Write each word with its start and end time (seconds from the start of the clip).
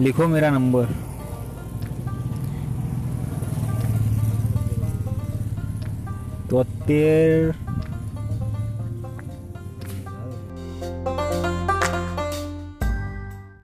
लिखो 0.00 0.26
मेरा 0.26 0.50
नंबर। 0.50 0.86
તોતેર 6.50 7.54